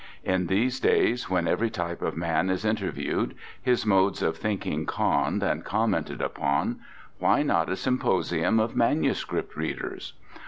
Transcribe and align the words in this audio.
In 0.23 0.47
these 0.47 0.79
days 0.79 1.29
when 1.29 1.47
every 1.47 1.69
type 1.69 2.01
of 2.01 2.17
man 2.17 2.49
is 2.49 2.65
interviewed, 2.65 3.35
his 3.61 3.85
modes 3.85 4.23
of 4.23 4.35
thinking 4.35 4.87
conned 4.87 5.43
and 5.43 5.63
commented 5.63 6.23
upon, 6.23 6.79
why 7.19 7.43
not 7.43 7.69
a 7.69 7.75
symposium 7.75 8.59
of 8.59 8.75
manuscript 8.75 9.55
readers? 9.55 10.13